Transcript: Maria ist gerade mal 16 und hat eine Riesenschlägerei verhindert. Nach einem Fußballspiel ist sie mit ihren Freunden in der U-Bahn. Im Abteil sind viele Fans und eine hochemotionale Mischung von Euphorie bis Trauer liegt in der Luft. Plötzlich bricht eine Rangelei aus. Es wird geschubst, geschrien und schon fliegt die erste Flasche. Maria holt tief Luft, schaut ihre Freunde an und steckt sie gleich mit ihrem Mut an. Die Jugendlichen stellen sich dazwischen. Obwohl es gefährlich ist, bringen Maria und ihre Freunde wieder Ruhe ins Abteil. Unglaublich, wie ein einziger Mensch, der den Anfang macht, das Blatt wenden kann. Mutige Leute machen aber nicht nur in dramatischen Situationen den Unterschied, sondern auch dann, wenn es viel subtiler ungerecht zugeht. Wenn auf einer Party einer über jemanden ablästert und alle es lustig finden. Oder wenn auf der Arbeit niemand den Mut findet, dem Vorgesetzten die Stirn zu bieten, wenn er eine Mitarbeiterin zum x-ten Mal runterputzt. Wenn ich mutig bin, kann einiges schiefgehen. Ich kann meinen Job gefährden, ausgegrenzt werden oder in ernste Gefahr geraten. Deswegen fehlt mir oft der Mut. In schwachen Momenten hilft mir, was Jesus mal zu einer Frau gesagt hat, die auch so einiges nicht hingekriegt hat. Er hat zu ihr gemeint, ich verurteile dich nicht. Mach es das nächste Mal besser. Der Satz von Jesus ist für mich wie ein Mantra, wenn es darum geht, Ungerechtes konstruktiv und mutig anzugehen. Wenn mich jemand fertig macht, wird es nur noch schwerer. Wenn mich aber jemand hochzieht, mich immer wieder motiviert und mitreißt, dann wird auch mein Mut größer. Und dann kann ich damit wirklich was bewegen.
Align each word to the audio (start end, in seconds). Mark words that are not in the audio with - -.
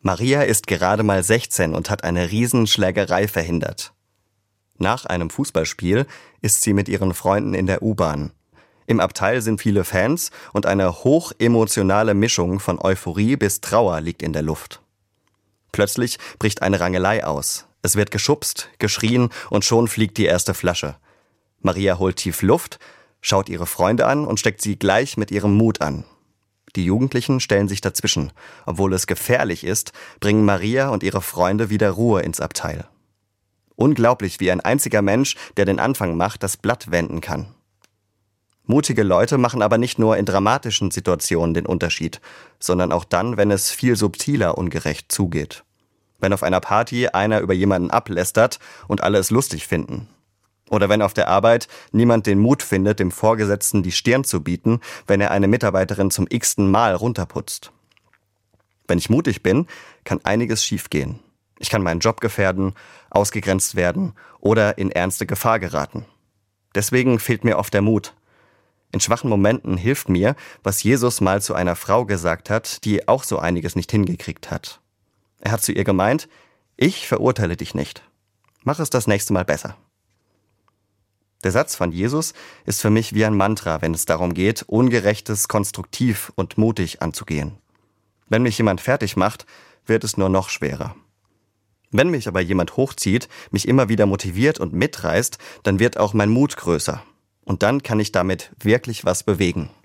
Maria 0.00 0.42
ist 0.42 0.68
gerade 0.68 1.02
mal 1.02 1.22
16 1.22 1.74
und 1.74 1.90
hat 1.90 2.04
eine 2.04 2.30
Riesenschlägerei 2.30 3.26
verhindert. 3.26 3.92
Nach 4.78 5.06
einem 5.06 5.28
Fußballspiel 5.28 6.06
ist 6.40 6.62
sie 6.62 6.72
mit 6.72 6.88
ihren 6.88 7.14
Freunden 7.14 7.52
in 7.52 7.66
der 7.66 7.82
U-Bahn. 7.82 8.30
Im 8.86 9.00
Abteil 9.00 9.42
sind 9.42 9.60
viele 9.60 9.82
Fans 9.84 10.30
und 10.52 10.66
eine 10.66 11.04
hochemotionale 11.04 12.14
Mischung 12.14 12.60
von 12.60 12.80
Euphorie 12.80 13.36
bis 13.36 13.60
Trauer 13.60 14.00
liegt 14.00 14.22
in 14.22 14.32
der 14.32 14.42
Luft. 14.42 14.80
Plötzlich 15.72 16.18
bricht 16.38 16.62
eine 16.62 16.78
Rangelei 16.78 17.24
aus. 17.24 17.66
Es 17.82 17.96
wird 17.96 18.12
geschubst, 18.12 18.70
geschrien 18.78 19.30
und 19.50 19.64
schon 19.64 19.88
fliegt 19.88 20.16
die 20.16 20.24
erste 20.24 20.54
Flasche. 20.54 20.96
Maria 21.60 21.98
holt 21.98 22.16
tief 22.16 22.42
Luft, 22.42 22.78
schaut 23.20 23.48
ihre 23.48 23.66
Freunde 23.66 24.06
an 24.06 24.24
und 24.24 24.38
steckt 24.38 24.62
sie 24.62 24.78
gleich 24.78 25.16
mit 25.16 25.32
ihrem 25.32 25.56
Mut 25.56 25.80
an. 25.80 26.04
Die 26.78 26.84
Jugendlichen 26.84 27.40
stellen 27.40 27.66
sich 27.66 27.80
dazwischen. 27.80 28.30
Obwohl 28.64 28.92
es 28.92 29.08
gefährlich 29.08 29.64
ist, 29.64 29.90
bringen 30.20 30.44
Maria 30.44 30.90
und 30.90 31.02
ihre 31.02 31.22
Freunde 31.22 31.70
wieder 31.70 31.90
Ruhe 31.90 32.22
ins 32.22 32.40
Abteil. 32.40 32.86
Unglaublich, 33.74 34.38
wie 34.38 34.52
ein 34.52 34.60
einziger 34.60 35.02
Mensch, 35.02 35.34
der 35.56 35.64
den 35.64 35.80
Anfang 35.80 36.16
macht, 36.16 36.44
das 36.44 36.56
Blatt 36.56 36.92
wenden 36.92 37.20
kann. 37.20 37.52
Mutige 38.62 39.02
Leute 39.02 39.38
machen 39.38 39.60
aber 39.60 39.76
nicht 39.76 39.98
nur 39.98 40.18
in 40.18 40.24
dramatischen 40.24 40.92
Situationen 40.92 41.52
den 41.52 41.66
Unterschied, 41.66 42.20
sondern 42.60 42.92
auch 42.92 43.04
dann, 43.04 43.36
wenn 43.36 43.50
es 43.50 43.72
viel 43.72 43.96
subtiler 43.96 44.56
ungerecht 44.56 45.10
zugeht. 45.10 45.64
Wenn 46.20 46.32
auf 46.32 46.44
einer 46.44 46.60
Party 46.60 47.08
einer 47.08 47.40
über 47.40 47.54
jemanden 47.54 47.90
ablästert 47.90 48.60
und 48.86 49.02
alle 49.02 49.18
es 49.18 49.30
lustig 49.32 49.66
finden. 49.66 50.06
Oder 50.70 50.88
wenn 50.88 51.02
auf 51.02 51.14
der 51.14 51.28
Arbeit 51.28 51.68
niemand 51.92 52.26
den 52.26 52.38
Mut 52.38 52.62
findet, 52.62 53.00
dem 53.00 53.10
Vorgesetzten 53.10 53.82
die 53.82 53.92
Stirn 53.92 54.24
zu 54.24 54.42
bieten, 54.42 54.80
wenn 55.06 55.20
er 55.20 55.30
eine 55.30 55.48
Mitarbeiterin 55.48 56.10
zum 56.10 56.26
x-ten 56.28 56.70
Mal 56.70 56.94
runterputzt. 56.94 57.72
Wenn 58.86 58.98
ich 58.98 59.10
mutig 59.10 59.42
bin, 59.42 59.66
kann 60.04 60.20
einiges 60.24 60.64
schiefgehen. 60.64 61.20
Ich 61.58 61.70
kann 61.70 61.82
meinen 61.82 62.00
Job 62.00 62.20
gefährden, 62.20 62.74
ausgegrenzt 63.10 63.74
werden 63.74 64.14
oder 64.40 64.78
in 64.78 64.90
ernste 64.90 65.26
Gefahr 65.26 65.58
geraten. 65.58 66.04
Deswegen 66.74 67.18
fehlt 67.18 67.44
mir 67.44 67.58
oft 67.58 67.74
der 67.74 67.82
Mut. 67.82 68.14
In 68.92 69.00
schwachen 69.00 69.28
Momenten 69.28 69.76
hilft 69.76 70.08
mir, 70.08 70.34
was 70.62 70.82
Jesus 70.82 71.20
mal 71.20 71.42
zu 71.42 71.54
einer 71.54 71.76
Frau 71.76 72.06
gesagt 72.06 72.48
hat, 72.48 72.84
die 72.84 73.06
auch 73.08 73.24
so 73.24 73.38
einiges 73.38 73.76
nicht 73.76 73.90
hingekriegt 73.90 74.50
hat. 74.50 74.80
Er 75.40 75.52
hat 75.52 75.62
zu 75.62 75.72
ihr 75.72 75.84
gemeint, 75.84 76.28
ich 76.76 77.06
verurteile 77.06 77.56
dich 77.56 77.74
nicht. 77.74 78.02
Mach 78.64 78.78
es 78.78 78.90
das 78.90 79.06
nächste 79.06 79.32
Mal 79.32 79.44
besser. 79.44 79.76
Der 81.44 81.52
Satz 81.52 81.76
von 81.76 81.92
Jesus 81.92 82.34
ist 82.66 82.80
für 82.80 82.90
mich 82.90 83.14
wie 83.14 83.24
ein 83.24 83.36
Mantra, 83.36 83.80
wenn 83.80 83.94
es 83.94 84.06
darum 84.06 84.34
geht, 84.34 84.62
Ungerechtes 84.62 85.46
konstruktiv 85.46 86.32
und 86.34 86.58
mutig 86.58 87.00
anzugehen. 87.00 87.58
Wenn 88.28 88.42
mich 88.42 88.58
jemand 88.58 88.80
fertig 88.80 89.16
macht, 89.16 89.46
wird 89.86 90.02
es 90.02 90.16
nur 90.16 90.28
noch 90.28 90.48
schwerer. 90.48 90.96
Wenn 91.90 92.10
mich 92.10 92.28
aber 92.28 92.40
jemand 92.40 92.76
hochzieht, 92.76 93.28
mich 93.50 93.68
immer 93.68 93.88
wieder 93.88 94.04
motiviert 94.04 94.58
und 94.58 94.72
mitreißt, 94.72 95.38
dann 95.62 95.78
wird 95.78 95.96
auch 95.96 96.12
mein 96.12 96.28
Mut 96.28 96.56
größer. 96.56 97.02
Und 97.44 97.62
dann 97.62 97.82
kann 97.82 98.00
ich 98.00 98.12
damit 98.12 98.50
wirklich 98.60 99.04
was 99.04 99.22
bewegen. 99.22 99.70